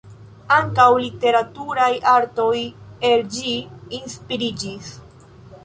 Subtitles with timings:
[0.53, 2.55] Ankaŭ literaturaj artoj
[3.13, 3.55] el ĝi
[4.01, 4.93] inspiriĝis.